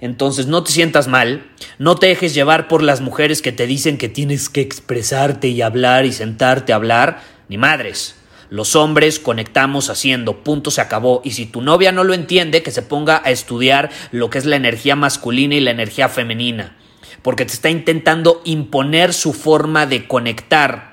Entonces 0.00 0.46
no 0.46 0.62
te 0.62 0.72
sientas 0.72 1.08
mal, 1.08 1.50
no 1.78 1.96
te 1.96 2.08
dejes 2.08 2.34
llevar 2.34 2.68
por 2.68 2.82
las 2.82 3.00
mujeres 3.00 3.40
que 3.40 3.52
te 3.52 3.66
dicen 3.66 3.98
que 3.98 4.08
tienes 4.08 4.48
que 4.48 4.60
expresarte 4.60 5.48
y 5.48 5.62
hablar 5.62 6.06
y 6.06 6.12
sentarte 6.12 6.72
a 6.72 6.76
hablar, 6.76 7.22
ni 7.48 7.56
madres. 7.56 8.16
Los 8.52 8.76
hombres 8.76 9.18
conectamos 9.18 9.88
haciendo, 9.88 10.44
punto 10.44 10.70
se 10.70 10.82
acabó. 10.82 11.22
Y 11.24 11.30
si 11.30 11.46
tu 11.46 11.62
novia 11.62 11.90
no 11.90 12.04
lo 12.04 12.12
entiende, 12.12 12.62
que 12.62 12.70
se 12.70 12.82
ponga 12.82 13.22
a 13.24 13.30
estudiar 13.30 13.88
lo 14.10 14.28
que 14.28 14.36
es 14.36 14.44
la 14.44 14.56
energía 14.56 14.94
masculina 14.94 15.54
y 15.54 15.60
la 15.60 15.70
energía 15.70 16.10
femenina. 16.10 16.76
Porque 17.22 17.46
te 17.46 17.54
está 17.54 17.70
intentando 17.70 18.42
imponer 18.44 19.14
su 19.14 19.32
forma 19.32 19.86
de 19.86 20.06
conectar. 20.06 20.91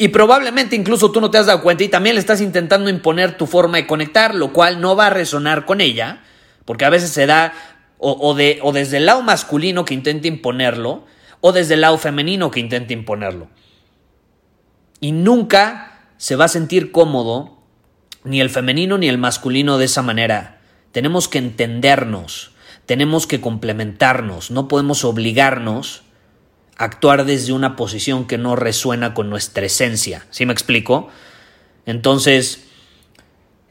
Y 0.00 0.08
probablemente 0.08 0.76
incluso 0.76 1.10
tú 1.10 1.20
no 1.20 1.30
te 1.30 1.38
has 1.38 1.46
dado 1.46 1.60
cuenta 1.60 1.82
y 1.82 1.88
también 1.88 2.14
le 2.14 2.20
estás 2.20 2.40
intentando 2.40 2.88
imponer 2.88 3.36
tu 3.36 3.46
forma 3.46 3.78
de 3.78 3.86
conectar, 3.88 4.32
lo 4.32 4.52
cual 4.52 4.80
no 4.80 4.94
va 4.94 5.08
a 5.08 5.10
resonar 5.10 5.64
con 5.64 5.80
ella, 5.80 6.22
porque 6.64 6.84
a 6.84 6.90
veces 6.90 7.10
se 7.10 7.26
da 7.26 7.52
o, 7.98 8.34
de, 8.34 8.60
o 8.62 8.70
desde 8.70 8.98
el 8.98 9.06
lado 9.06 9.22
masculino 9.22 9.84
que 9.84 9.94
intenta 9.94 10.28
imponerlo, 10.28 11.04
o 11.40 11.50
desde 11.50 11.74
el 11.74 11.80
lado 11.80 11.98
femenino 11.98 12.52
que 12.52 12.60
intenta 12.60 12.92
imponerlo. 12.92 13.48
Y 15.00 15.10
nunca 15.10 16.00
se 16.16 16.36
va 16.36 16.44
a 16.44 16.48
sentir 16.48 16.92
cómodo 16.92 17.58
ni 18.22 18.40
el 18.40 18.50
femenino 18.50 18.98
ni 18.98 19.08
el 19.08 19.18
masculino 19.18 19.78
de 19.78 19.86
esa 19.86 20.02
manera. 20.02 20.60
Tenemos 20.92 21.26
que 21.26 21.38
entendernos, 21.38 22.52
tenemos 22.86 23.26
que 23.26 23.40
complementarnos, 23.40 24.52
no 24.52 24.68
podemos 24.68 25.04
obligarnos 25.04 26.04
actuar 26.78 27.26
desde 27.26 27.52
una 27.52 27.76
posición 27.76 28.26
que 28.26 28.38
no 28.38 28.56
resuena 28.56 29.12
con 29.12 29.28
nuestra 29.28 29.66
esencia. 29.66 30.24
¿Sí 30.30 30.46
me 30.46 30.52
explico? 30.52 31.08
Entonces, 31.84 32.64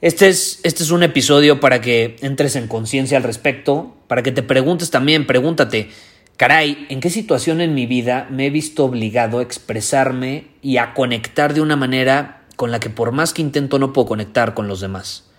este 0.02 0.28
es, 0.28 0.60
este 0.64 0.84
es 0.84 0.92
un 0.92 1.04
episodio 1.04 1.60
para 1.60 1.82
que 1.82 2.18
entres 2.22 2.56
en 2.56 2.68
conciencia 2.68 3.18
al 3.18 3.24
respecto, 3.24 3.96
para 4.08 4.24
que 4.24 4.32
te 4.32 4.44
preguntes 4.44 4.92
también, 4.92 5.26
pregúntate, 5.26 5.90
Caray, 6.36 6.86
¿en 6.90 7.00
qué 7.00 7.10
situación 7.10 7.62
en 7.62 7.74
mi 7.74 7.88
vida 7.88 8.28
me 8.30 8.46
he 8.46 8.50
visto 8.52 8.86
obligado 8.86 9.40
a 9.40 9.42
expresarme 9.42 10.50
y 10.62 10.78
a 10.78 10.94
conectar 10.94 11.56
de 11.56 11.62
una 11.62 11.76
manera 11.76 12.44
con 12.58 12.70
la 12.70 12.80
que 12.80 12.92
por 12.92 13.12
más 13.12 13.34
que 13.34 13.42
intento 13.42 13.80
no 13.80 13.92
puedo 13.92 14.08
conectar 14.08 14.54
con 14.54 14.68
los 14.68 14.80
demás? 14.80 15.32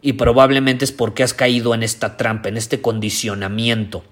Y 0.00 0.14
probablemente 0.14 0.84
es 0.84 0.90
porque 0.90 1.22
has 1.22 1.32
caído 1.32 1.74
en 1.74 1.84
esta 1.84 2.16
trampa, 2.16 2.48
en 2.48 2.56
este 2.56 2.80
condicionamiento 2.80 4.02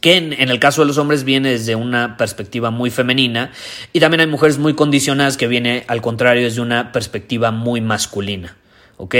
que 0.00 0.16
en, 0.16 0.32
el 0.32 0.58
caso 0.58 0.82
de 0.82 0.88
los 0.88 0.98
hombres 0.98 1.24
viene 1.24 1.50
desde 1.50 1.74
una 1.74 2.16
perspectiva 2.16 2.70
muy 2.70 2.90
femenina 2.90 3.50
y 3.92 4.00
también 4.00 4.20
hay 4.20 4.26
mujeres 4.26 4.58
muy 4.58 4.74
condicionadas 4.74 5.36
que 5.36 5.46
viene 5.46 5.84
al 5.88 6.02
contrario 6.02 6.44
desde 6.44 6.60
una 6.60 6.92
perspectiva 6.92 7.50
muy 7.50 7.80
masculina, 7.80 8.56
¿ok? 8.96 9.14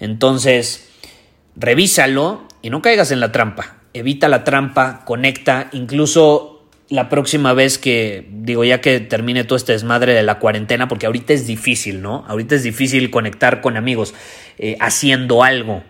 Entonces, 0.00 0.88
revísalo 1.54 2.46
y 2.62 2.70
no 2.70 2.82
caigas 2.82 3.10
en 3.10 3.20
la 3.20 3.32
trampa 3.32 3.76
evita 3.98 4.28
la 4.28 4.44
trampa, 4.44 5.04
conecta, 5.04 5.68
incluso 5.72 6.68
la 6.88 7.08
próxima 7.08 7.52
vez 7.54 7.78
que, 7.78 8.28
digo, 8.30 8.62
ya 8.62 8.80
que 8.80 9.00
termine 9.00 9.44
todo 9.44 9.56
este 9.56 9.72
desmadre 9.72 10.12
de 10.12 10.22
la 10.22 10.38
cuarentena, 10.38 10.86
porque 10.86 11.06
ahorita 11.06 11.32
es 11.32 11.46
difícil, 11.46 12.02
¿no? 12.02 12.24
Ahorita 12.28 12.54
es 12.54 12.62
difícil 12.62 13.10
conectar 13.10 13.60
con 13.60 13.76
amigos 13.76 14.14
eh, 14.58 14.76
haciendo 14.80 15.42
algo. 15.42 15.82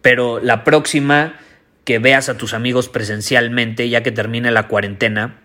Pero 0.00 0.40
la 0.40 0.64
próxima 0.64 1.38
que 1.86 1.98
veas 1.98 2.28
a 2.28 2.36
tus 2.36 2.52
amigos 2.52 2.90
presencialmente, 2.90 3.88
ya 3.88 4.02
que 4.02 4.12
termine 4.12 4.50
la 4.50 4.68
cuarentena, 4.68 5.40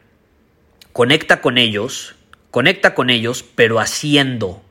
conecta 0.92 1.40
con 1.40 1.58
ellos, 1.58 2.16
conecta 2.50 2.94
con 2.94 3.10
ellos, 3.10 3.46
pero 3.56 3.80
haciendo, 3.80 4.62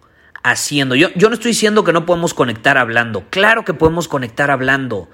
haciendo. 0.42 0.94
Yo, 0.94 1.08
yo 1.14 1.30
no 1.30 1.34
estoy 1.34 1.52
diciendo 1.52 1.82
que 1.82 1.94
no 1.94 2.04
podemos 2.04 2.34
conectar 2.34 2.76
hablando, 2.76 3.24
claro 3.30 3.64
que 3.64 3.72
podemos 3.72 4.06
conectar 4.06 4.50
hablando 4.50 5.08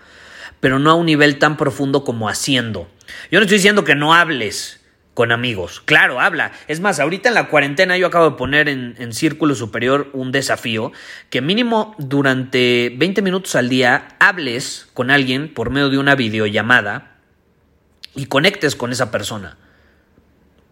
pero 0.60 0.78
no 0.78 0.90
a 0.90 0.94
un 0.94 1.06
nivel 1.06 1.38
tan 1.38 1.56
profundo 1.56 2.04
como 2.04 2.28
haciendo. 2.28 2.88
Yo 3.30 3.38
no 3.38 3.42
estoy 3.42 3.58
diciendo 3.58 3.84
que 3.84 3.94
no 3.94 4.14
hables 4.14 4.80
con 5.16 5.32
amigos. 5.32 5.80
Claro, 5.82 6.20
habla. 6.20 6.52
Es 6.68 6.80
más, 6.80 7.00
ahorita 7.00 7.30
en 7.30 7.34
la 7.34 7.48
cuarentena 7.48 7.96
yo 7.96 8.06
acabo 8.06 8.28
de 8.28 8.36
poner 8.36 8.68
en, 8.68 9.14
círculo 9.14 9.54
superior 9.54 10.10
un 10.12 10.30
desafío 10.30 10.92
que 11.30 11.40
mínimo 11.40 11.94
durante 11.96 12.94
20 12.94 13.22
minutos 13.22 13.56
al 13.56 13.70
día 13.70 14.08
hables 14.20 14.90
con 14.92 15.10
alguien 15.10 15.54
por 15.54 15.70
medio 15.70 15.88
de 15.88 15.96
una 15.96 16.16
videollamada 16.16 17.16
y 18.14 18.26
conectes 18.26 18.76
con 18.76 18.92
esa 18.92 19.10
persona. 19.10 19.56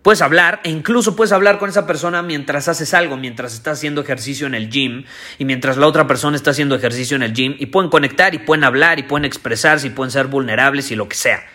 Puedes 0.03 0.21
hablar 0.21 0.61
e 0.63 0.69
incluso 0.69 1.17
puedes 1.17 1.33
hablar 1.33 1.59
con 1.59 1.71
esa 1.71 1.87
persona 1.87 2.21
mientras 2.21 2.69
haces 2.69 2.93
algo, 2.93 3.17
mientras 3.17 3.55
estás 3.55 3.79
haciendo 3.79 4.03
ejercicio 4.03 4.47
en 4.47 4.55
el 4.55 4.69
gym 4.69 5.05
y 5.39 5.47
mientras 5.47 5.79
la 5.79 5.87
otra 5.87 6.07
persona 6.07 6.37
está 6.37 6.51
haciendo 6.51 6.75
ejercicio 6.75 7.17
en 7.17 7.23
el 7.23 7.33
gym 7.33 7.57
y 7.59 7.65
pueden 7.65 7.91
conectar 7.91 8.35
y 8.35 8.41
pueden 8.41 8.65
hablar 8.65 8.99
y 8.99 9.05
pueden 9.05 9.25
expresarse 9.25 9.87
y 9.87 9.91
pueden 9.91 10.11
ser 10.11 10.27
vulnerables 10.27 10.91
y 10.91 10.97
lo 10.97 11.09
que 11.09 11.17
sea. 11.17 11.47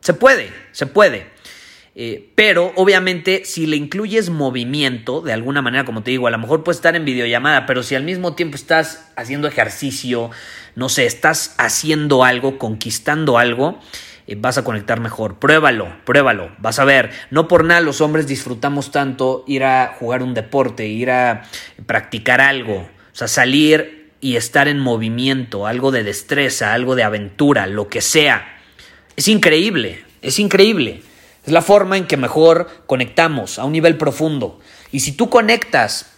Se 0.00 0.12
puede, 0.12 0.52
se 0.72 0.86
puede. 0.86 1.33
Eh, 1.96 2.32
pero 2.34 2.72
obviamente 2.74 3.44
si 3.44 3.66
le 3.66 3.76
incluyes 3.76 4.28
movimiento 4.28 5.20
de 5.20 5.32
alguna 5.32 5.62
manera, 5.62 5.84
como 5.84 6.02
te 6.02 6.10
digo, 6.10 6.26
a 6.26 6.30
lo 6.30 6.38
mejor 6.38 6.64
puedes 6.64 6.78
estar 6.78 6.96
en 6.96 7.04
videollamada, 7.04 7.66
pero 7.66 7.84
si 7.84 7.94
al 7.94 8.02
mismo 8.02 8.34
tiempo 8.34 8.56
estás 8.56 9.12
haciendo 9.14 9.46
ejercicio, 9.46 10.30
no 10.74 10.88
sé, 10.88 11.06
estás 11.06 11.54
haciendo 11.56 12.24
algo, 12.24 12.58
conquistando 12.58 13.38
algo, 13.38 13.78
eh, 14.26 14.34
vas 14.36 14.58
a 14.58 14.64
conectar 14.64 14.98
mejor. 14.98 15.38
Pruébalo, 15.38 15.88
pruébalo, 16.04 16.50
vas 16.58 16.80
a 16.80 16.84
ver. 16.84 17.10
No 17.30 17.46
por 17.46 17.64
nada 17.64 17.80
los 17.80 18.00
hombres 18.00 18.26
disfrutamos 18.26 18.90
tanto 18.90 19.44
ir 19.46 19.62
a 19.62 19.94
jugar 19.98 20.22
un 20.22 20.34
deporte, 20.34 20.88
ir 20.88 21.10
a 21.10 21.42
practicar 21.86 22.40
algo, 22.40 22.76
o 22.78 23.16
sea, 23.16 23.28
salir 23.28 24.12
y 24.20 24.36
estar 24.36 24.66
en 24.66 24.80
movimiento, 24.80 25.66
algo 25.66 25.92
de 25.92 26.02
destreza, 26.02 26.72
algo 26.72 26.96
de 26.96 27.04
aventura, 27.04 27.66
lo 27.66 27.88
que 27.88 28.00
sea. 28.00 28.58
Es 29.16 29.28
increíble, 29.28 30.02
es 30.22 30.40
increíble. 30.40 31.02
Es 31.46 31.52
la 31.52 31.62
forma 31.62 31.96
en 31.96 32.06
que 32.06 32.16
mejor 32.16 32.68
conectamos 32.86 33.58
a 33.58 33.64
un 33.64 33.72
nivel 33.72 33.96
profundo. 33.96 34.60
Y 34.90 35.00
si 35.00 35.12
tú 35.12 35.28
conectas 35.28 36.12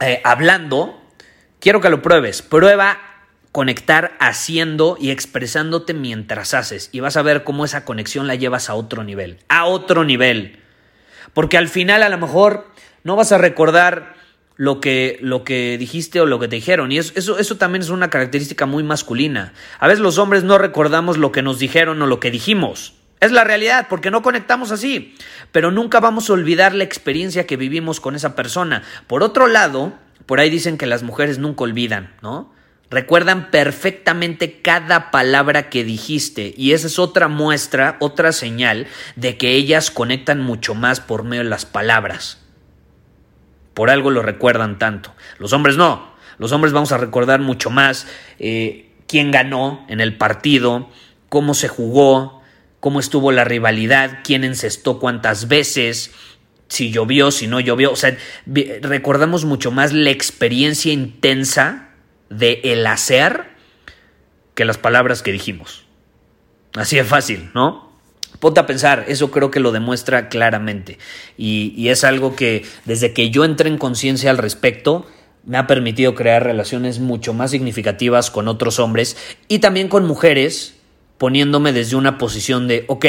eh, 0.00 0.20
hablando, 0.24 0.98
quiero 1.60 1.80
que 1.80 1.90
lo 1.90 2.02
pruebes. 2.02 2.40
Prueba 2.42 2.98
conectar 3.52 4.16
haciendo 4.18 4.96
y 4.98 5.10
expresándote 5.10 5.92
mientras 5.92 6.54
haces. 6.54 6.88
Y 6.92 7.00
vas 7.00 7.16
a 7.16 7.22
ver 7.22 7.44
cómo 7.44 7.64
esa 7.64 7.84
conexión 7.84 8.26
la 8.26 8.34
llevas 8.34 8.70
a 8.70 8.74
otro 8.74 9.04
nivel. 9.04 9.38
A 9.48 9.66
otro 9.66 10.04
nivel. 10.04 10.58
Porque 11.34 11.58
al 11.58 11.68
final 11.68 12.02
a 12.02 12.08
lo 12.08 12.18
mejor 12.18 12.68
no 13.04 13.16
vas 13.16 13.32
a 13.32 13.38
recordar 13.38 14.14
lo 14.56 14.80
que, 14.80 15.18
lo 15.20 15.44
que 15.44 15.76
dijiste 15.78 16.20
o 16.20 16.26
lo 16.26 16.38
que 16.38 16.48
te 16.48 16.56
dijeron. 16.56 16.92
Y 16.92 16.98
eso, 16.98 17.12
eso, 17.16 17.38
eso 17.38 17.56
también 17.56 17.82
es 17.82 17.90
una 17.90 18.10
característica 18.10 18.66
muy 18.66 18.82
masculina. 18.82 19.52
A 19.78 19.86
veces 19.86 20.00
los 20.00 20.18
hombres 20.18 20.44
no 20.44 20.58
recordamos 20.58 21.18
lo 21.18 21.32
que 21.32 21.42
nos 21.42 21.58
dijeron 21.58 22.00
o 22.02 22.06
lo 22.06 22.20
que 22.20 22.30
dijimos. 22.30 22.94
Es 23.20 23.32
la 23.32 23.44
realidad, 23.44 23.86
porque 23.88 24.10
no 24.10 24.22
conectamos 24.22 24.70
así. 24.70 25.14
Pero 25.52 25.70
nunca 25.70 26.00
vamos 26.00 26.30
a 26.30 26.32
olvidar 26.32 26.74
la 26.74 26.84
experiencia 26.84 27.46
que 27.46 27.56
vivimos 27.56 28.00
con 28.00 28.16
esa 28.16 28.34
persona. 28.34 28.82
Por 29.06 29.22
otro 29.22 29.46
lado, 29.46 29.92
por 30.24 30.40
ahí 30.40 30.48
dicen 30.48 30.78
que 30.78 30.86
las 30.86 31.02
mujeres 31.02 31.38
nunca 31.38 31.64
olvidan, 31.64 32.14
¿no? 32.22 32.52
Recuerdan 32.90 33.52
perfectamente 33.52 34.62
cada 34.62 35.12
palabra 35.12 35.70
que 35.70 35.84
dijiste 35.84 36.52
y 36.56 36.72
esa 36.72 36.88
es 36.88 36.98
otra 36.98 37.28
muestra, 37.28 37.96
otra 38.00 38.32
señal 38.32 38.88
de 39.14 39.36
que 39.36 39.52
ellas 39.52 39.92
conectan 39.92 40.40
mucho 40.40 40.74
más 40.74 40.98
por 40.98 41.22
medio 41.22 41.44
de 41.44 41.50
las 41.50 41.66
palabras. 41.66 42.40
Por 43.74 43.90
algo 43.90 44.10
lo 44.10 44.22
recuerdan 44.22 44.78
tanto. 44.80 45.14
Los 45.38 45.52
hombres 45.52 45.76
no. 45.76 46.10
Los 46.38 46.50
hombres 46.50 46.72
vamos 46.72 46.90
a 46.90 46.98
recordar 46.98 47.38
mucho 47.38 47.70
más 47.70 48.08
eh, 48.40 48.90
quién 49.06 49.30
ganó 49.30 49.84
en 49.88 50.00
el 50.00 50.16
partido, 50.16 50.88
cómo 51.28 51.54
se 51.54 51.68
jugó, 51.68 52.39
cómo 52.80 52.98
estuvo 52.98 53.30
la 53.30 53.44
rivalidad, 53.44 54.20
quién 54.24 54.42
encestó 54.44 54.98
cuántas 54.98 55.48
veces, 55.48 56.12
si 56.68 56.90
llovió, 56.90 57.30
si 57.30 57.46
no 57.46 57.60
llovió. 57.60 57.92
O 57.92 57.96
sea, 57.96 58.16
recordamos 58.46 59.44
mucho 59.44 59.70
más 59.70 59.92
la 59.92 60.10
experiencia 60.10 60.92
intensa 60.92 61.90
de 62.30 62.60
el 62.64 62.86
hacer 62.86 63.50
que 64.54 64.64
las 64.64 64.78
palabras 64.78 65.22
que 65.22 65.32
dijimos. 65.32 65.84
Así 66.74 66.98
es 66.98 67.06
fácil, 67.06 67.50
¿no? 67.54 67.90
Ponte 68.38 68.60
a 68.60 68.66
pensar, 68.66 69.04
eso 69.08 69.30
creo 69.30 69.50
que 69.50 69.60
lo 69.60 69.72
demuestra 69.72 70.28
claramente. 70.28 70.98
Y, 71.36 71.74
y 71.76 71.88
es 71.88 72.04
algo 72.04 72.36
que 72.36 72.64
desde 72.84 73.12
que 73.12 73.30
yo 73.30 73.44
entré 73.44 73.68
en 73.68 73.76
conciencia 73.76 74.30
al 74.30 74.38
respecto, 74.38 75.06
me 75.44 75.58
ha 75.58 75.66
permitido 75.66 76.14
crear 76.14 76.44
relaciones 76.44 77.00
mucho 77.00 77.34
más 77.34 77.50
significativas 77.50 78.30
con 78.30 78.48
otros 78.48 78.78
hombres 78.78 79.16
y 79.48 79.58
también 79.58 79.88
con 79.88 80.06
mujeres, 80.06 80.76
poniéndome 81.20 81.74
desde 81.74 81.96
una 81.96 82.16
posición 82.16 82.66
de, 82.66 82.86
ok, 82.88 83.04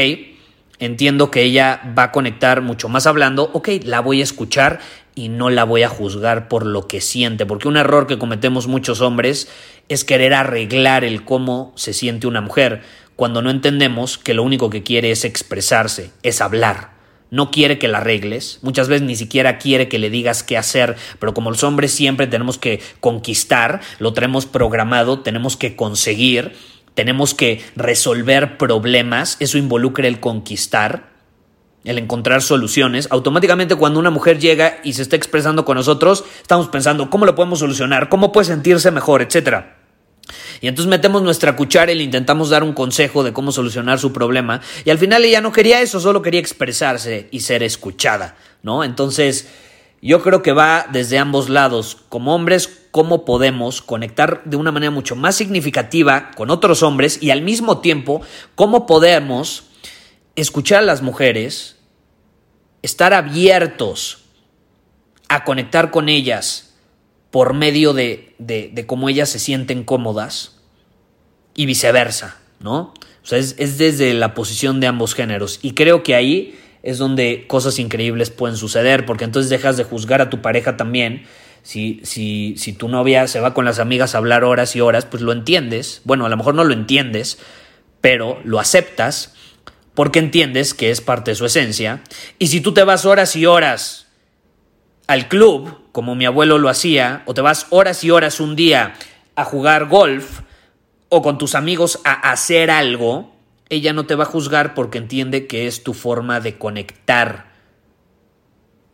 entiendo 0.79 1.31
que 1.31 1.43
ella 1.43 1.93
va 1.97 2.03
a 2.03 2.11
conectar 2.11 2.61
mucho 2.61 2.89
más 2.89 3.07
hablando, 3.07 3.49
ok, 3.53 3.69
la 3.85 4.01
voy 4.01 4.19
a 4.19 4.25
escuchar 4.25 4.81
y 5.15 5.29
no 5.29 5.49
la 5.49 5.63
voy 5.63 5.83
a 5.83 5.87
juzgar 5.87 6.49
por 6.49 6.65
lo 6.65 6.89
que 6.89 6.99
siente, 6.99 7.45
porque 7.45 7.69
un 7.69 7.77
error 7.77 8.07
que 8.07 8.17
cometemos 8.17 8.67
muchos 8.67 8.99
hombres 8.99 9.47
es 9.87 10.03
querer 10.03 10.33
arreglar 10.33 11.05
el 11.05 11.23
cómo 11.23 11.71
se 11.77 11.93
siente 11.93 12.27
una 12.27 12.41
mujer, 12.41 12.81
cuando 13.15 13.41
no 13.41 13.49
entendemos 13.49 14.17
que 14.17 14.33
lo 14.33 14.43
único 14.43 14.69
que 14.69 14.83
quiere 14.83 15.11
es 15.11 15.23
expresarse, 15.23 16.11
es 16.21 16.41
hablar. 16.41 16.91
No 17.29 17.49
quiere 17.49 17.79
que 17.79 17.87
la 17.87 17.99
arregles, 17.99 18.59
muchas 18.61 18.89
veces 18.89 19.07
ni 19.07 19.15
siquiera 19.15 19.57
quiere 19.57 19.87
que 19.87 19.99
le 19.99 20.09
digas 20.09 20.43
qué 20.43 20.57
hacer, 20.57 20.97
pero 21.17 21.33
como 21.33 21.49
los 21.49 21.63
hombres 21.63 21.93
siempre 21.93 22.27
tenemos 22.27 22.57
que 22.57 22.81
conquistar, 22.99 23.79
lo 23.99 24.11
tenemos 24.11 24.47
programado, 24.47 25.21
tenemos 25.21 25.55
que 25.55 25.77
conseguir, 25.77 26.51
tenemos 27.01 27.33
que 27.33 27.65
resolver 27.75 28.59
problemas, 28.59 29.35
eso 29.39 29.57
involucra 29.57 30.07
el 30.07 30.19
conquistar, 30.19 31.09
el 31.83 31.97
encontrar 31.97 32.43
soluciones, 32.43 33.07
automáticamente 33.09 33.73
cuando 33.73 33.99
una 33.99 34.11
mujer 34.11 34.37
llega 34.37 34.77
y 34.83 34.93
se 34.93 35.01
está 35.01 35.15
expresando 35.15 35.65
con 35.65 35.77
nosotros, 35.77 36.23
estamos 36.43 36.67
pensando 36.67 37.09
cómo 37.09 37.25
lo 37.25 37.33
podemos 37.33 37.57
solucionar, 37.57 38.07
cómo 38.07 38.31
puede 38.31 38.45
sentirse 38.45 38.91
mejor, 38.91 39.23
etcétera. 39.23 39.79
Y 40.61 40.67
entonces 40.67 40.91
metemos 40.91 41.23
nuestra 41.23 41.55
cuchara 41.55 41.91
y 41.91 41.95
le 41.95 42.03
intentamos 42.03 42.51
dar 42.51 42.61
un 42.63 42.73
consejo 42.73 43.23
de 43.23 43.33
cómo 43.33 43.51
solucionar 43.51 43.97
su 43.97 44.13
problema. 44.13 44.61
Y 44.85 44.91
al 44.91 44.99
final 44.99 45.25
ella 45.25 45.41
no 45.41 45.51
quería 45.51 45.81
eso, 45.81 45.99
solo 45.99 46.21
quería 46.21 46.39
expresarse 46.39 47.29
y 47.31 47.39
ser 47.39 47.63
escuchada, 47.63 48.35
¿no? 48.61 48.83
Entonces, 48.83 49.47
yo 50.03 50.21
creo 50.21 50.43
que 50.43 50.51
va 50.51 50.85
desde 50.91 51.17
ambos 51.17 51.49
lados. 51.49 51.97
Como 52.09 52.35
hombres, 52.35 52.80
cómo 52.91 53.25
podemos 53.25 53.81
conectar 53.81 54.43
de 54.45 54.57
una 54.57 54.71
manera 54.71 54.91
mucho 54.91 55.15
más 55.15 55.35
significativa 55.35 56.31
con 56.35 56.49
otros 56.51 56.83
hombres 56.83 57.21
y 57.21 57.31
al 57.31 57.41
mismo 57.41 57.79
tiempo, 57.79 58.21
cómo 58.55 58.85
podemos 58.85 59.63
escuchar 60.35 60.79
a 60.79 60.85
las 60.85 61.01
mujeres, 61.01 61.77
estar 62.81 63.13
abiertos 63.13 64.25
a 65.29 65.43
conectar 65.43 65.91
con 65.91 66.09
ellas 66.09 66.75
por 67.31 67.53
medio 67.53 67.93
de, 67.93 68.35
de, 68.37 68.85
cómo 68.85 69.07
ellas 69.07 69.29
se 69.29 69.39
sienten 69.39 69.83
cómodas 69.83 70.57
y 71.55 71.65
viceversa, 71.65 72.37
¿no? 72.59 72.93
O 73.23 73.25
sea, 73.25 73.37
es, 73.37 73.55
es 73.57 73.77
desde 73.77 74.13
la 74.13 74.33
posición 74.33 74.81
de 74.81 74.87
ambos 74.87 75.13
géneros. 75.13 75.59
Y 75.61 75.73
creo 75.73 76.03
que 76.03 76.15
ahí 76.15 76.59
es 76.83 76.97
donde 76.97 77.45
cosas 77.47 77.79
increíbles 77.79 78.31
pueden 78.31 78.57
suceder, 78.57 79.05
porque 79.05 79.23
entonces 79.23 79.49
dejas 79.49 79.77
de 79.77 79.85
juzgar 79.85 80.21
a 80.21 80.29
tu 80.29 80.41
pareja 80.41 80.75
también. 80.75 81.25
Si, 81.63 82.01
si, 82.03 82.55
si 82.57 82.73
tu 82.73 82.87
novia 82.87 83.27
se 83.27 83.39
va 83.39 83.53
con 83.53 83.65
las 83.65 83.79
amigas 83.79 84.15
a 84.15 84.17
hablar 84.17 84.43
horas 84.43 84.75
y 84.75 84.81
horas, 84.81 85.05
pues 85.05 85.21
lo 85.21 85.31
entiendes. 85.31 86.01
Bueno, 86.03 86.25
a 86.25 86.29
lo 86.29 86.37
mejor 86.37 86.55
no 86.55 86.63
lo 86.63 86.73
entiendes, 86.73 87.37
pero 88.01 88.39
lo 88.43 88.59
aceptas 88.59 89.33
porque 89.93 90.19
entiendes 90.19 90.73
que 90.73 90.89
es 90.89 91.01
parte 91.01 91.31
de 91.31 91.35
su 91.35 91.45
esencia. 91.45 92.01
Y 92.39 92.47
si 92.47 92.61
tú 92.61 92.73
te 92.73 92.83
vas 92.83 93.05
horas 93.05 93.35
y 93.35 93.45
horas 93.45 94.07
al 95.07 95.27
club, 95.27 95.77
como 95.91 96.15
mi 96.15 96.25
abuelo 96.25 96.57
lo 96.57 96.69
hacía, 96.69 97.23
o 97.25 97.33
te 97.33 97.41
vas 97.41 97.67
horas 97.69 98.03
y 98.03 98.11
horas 98.11 98.39
un 98.39 98.55
día 98.55 98.93
a 99.35 99.43
jugar 99.43 99.87
golf, 99.87 100.41
o 101.09 101.21
con 101.21 101.37
tus 101.37 101.55
amigos 101.55 101.99
a 102.05 102.31
hacer 102.31 102.71
algo, 102.71 103.35
ella 103.69 103.91
no 103.91 104.05
te 104.05 104.15
va 104.15 104.23
a 104.23 104.27
juzgar 104.27 104.73
porque 104.73 104.97
entiende 104.97 105.45
que 105.45 105.67
es 105.67 105.83
tu 105.83 105.93
forma 105.93 106.39
de 106.39 106.57
conectar 106.57 107.51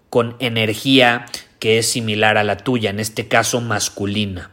con 0.10 0.36
energía 0.40 1.26
que 1.60 1.78
es 1.78 1.90
similar 1.90 2.38
a 2.38 2.44
la 2.44 2.58
tuya, 2.58 2.90
en 2.90 3.00
este 3.00 3.28
caso 3.28 3.62
masculina. 3.62 4.52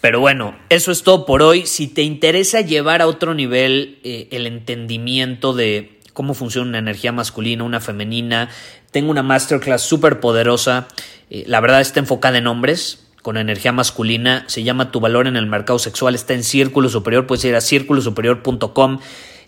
Pero 0.00 0.20
bueno, 0.20 0.56
eso 0.68 0.92
es 0.92 1.02
todo 1.02 1.26
por 1.26 1.42
hoy. 1.42 1.66
Si 1.66 1.88
te 1.88 2.02
interesa 2.02 2.60
llevar 2.60 3.02
a 3.02 3.06
otro 3.06 3.34
nivel 3.34 3.98
eh, 4.04 4.28
el 4.30 4.46
entendimiento 4.46 5.52
de 5.52 6.00
cómo 6.12 6.34
funciona 6.34 6.68
una 6.68 6.78
energía 6.78 7.12
masculina, 7.12 7.64
una 7.64 7.80
femenina, 7.80 8.48
tengo 8.90 9.10
una 9.10 9.22
masterclass 9.22 9.82
súper 9.82 10.20
poderosa. 10.20 10.88
Eh, 11.30 11.44
la 11.46 11.60
verdad 11.60 11.80
está 11.80 12.00
enfocada 12.00 12.38
en 12.38 12.46
hombres 12.46 13.06
con 13.22 13.36
energía 13.36 13.72
masculina. 13.72 14.44
Se 14.46 14.62
llama 14.62 14.92
Tu 14.92 15.00
valor 15.00 15.26
en 15.26 15.36
el 15.36 15.46
mercado 15.46 15.78
sexual. 15.78 16.14
Está 16.14 16.34
en 16.34 16.44
Círculo 16.44 16.88
Superior. 16.88 17.26
Puedes 17.26 17.44
ir 17.44 17.56
a 17.56 17.60
círculosuperior.com 17.60 19.00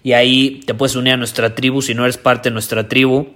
y 0.03 0.13
ahí 0.15 0.61
te 0.67 0.75
puedes 0.75 0.97
unir 0.97 1.15
a 1.15 1.17
nuestra 1.17 1.55
tribu 1.55 1.83
si 1.83 1.95
no 1.95 2.05
eres 2.05 2.19
parte 2.19 2.49
de 2.49 2.55
nuestra 2.55 2.89
tribu. 2.89 3.29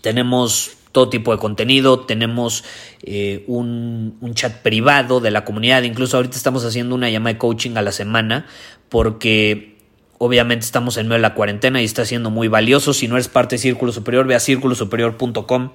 Tenemos 0.00 0.76
todo 0.92 1.08
tipo 1.08 1.32
de 1.32 1.38
contenido, 1.38 2.00
tenemos 2.00 2.64
eh, 3.02 3.44
un, 3.46 4.16
un, 4.20 4.34
chat 4.34 4.62
privado 4.62 5.20
de 5.20 5.30
la 5.30 5.44
comunidad, 5.44 5.82
incluso 5.82 6.16
ahorita 6.16 6.36
estamos 6.36 6.64
haciendo 6.64 6.94
una 6.94 7.10
llamada 7.10 7.34
de 7.34 7.38
coaching 7.38 7.76
a 7.76 7.82
la 7.82 7.92
semana 7.92 8.46
porque 8.88 9.76
obviamente 10.18 10.66
estamos 10.66 10.98
en 10.98 11.06
medio 11.06 11.14
de 11.16 11.22
la 11.22 11.34
cuarentena 11.34 11.80
y 11.80 11.86
está 11.86 12.04
siendo 12.04 12.28
muy 12.28 12.48
valioso. 12.48 12.92
Si 12.92 13.08
no 13.08 13.16
eres 13.16 13.28
parte 13.28 13.54
de 13.54 13.60
Círculo 13.60 13.90
Superior, 13.90 14.26
ve 14.26 14.34
a 14.34 14.40
círculosuperior.com. 14.40 15.70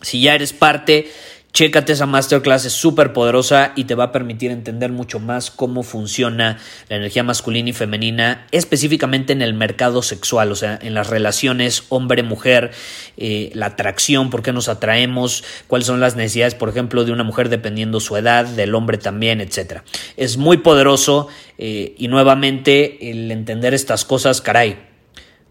Si 0.00 0.20
ya 0.20 0.34
eres 0.34 0.52
parte, 0.52 1.08
Chécate 1.54 1.92
esa 1.92 2.06
masterclass, 2.06 2.64
es 2.64 2.72
súper 2.72 3.12
poderosa 3.12 3.74
y 3.76 3.84
te 3.84 3.94
va 3.94 4.06
a 4.06 4.10
permitir 4.10 4.50
entender 4.50 4.90
mucho 4.90 5.20
más 5.20 5.52
cómo 5.52 5.84
funciona 5.84 6.58
la 6.88 6.96
energía 6.96 7.22
masculina 7.22 7.70
y 7.70 7.72
femenina, 7.72 8.48
específicamente 8.50 9.32
en 9.32 9.40
el 9.40 9.54
mercado 9.54 10.02
sexual, 10.02 10.50
o 10.50 10.56
sea, 10.56 10.76
en 10.82 10.94
las 10.94 11.10
relaciones 11.10 11.84
hombre-mujer, 11.90 12.72
eh, 13.16 13.52
la 13.54 13.66
atracción, 13.66 14.30
por 14.30 14.42
qué 14.42 14.52
nos 14.52 14.68
atraemos, 14.68 15.44
cuáles 15.68 15.86
son 15.86 16.00
las 16.00 16.16
necesidades, 16.16 16.56
por 16.56 16.70
ejemplo, 16.70 17.04
de 17.04 17.12
una 17.12 17.22
mujer 17.22 17.48
dependiendo 17.48 18.00
su 18.00 18.16
edad, 18.16 18.46
del 18.46 18.74
hombre 18.74 18.98
también, 18.98 19.40
etc. 19.40 19.82
Es 20.16 20.36
muy 20.36 20.56
poderoso 20.56 21.28
eh, 21.58 21.94
y 21.96 22.08
nuevamente 22.08 23.12
el 23.12 23.30
entender 23.30 23.74
estas 23.74 24.04
cosas, 24.04 24.40
caray, 24.40 24.76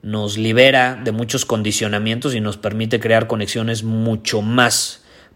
nos 0.01 0.37
libera 0.37 0.99
de 1.01 1.13
muchos 1.13 1.45
condicionamientos 1.45 2.35
y 2.35 2.41
nos 2.41 2.57
permite 2.57 2.99
crear 2.99 3.27
conexiones 3.27 3.83
mucho 3.83 4.41
más 4.41 5.02